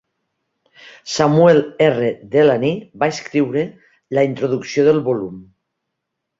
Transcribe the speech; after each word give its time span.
Samuel 1.15 1.61
R. 1.89 2.07
Delany 2.37 2.67
va 3.05 3.11
escriure 3.17 3.67
la 4.19 4.27
introducció 4.33 4.91
del 4.91 5.07
volum. 5.13 5.41